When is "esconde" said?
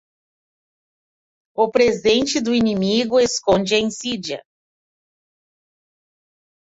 3.19-3.75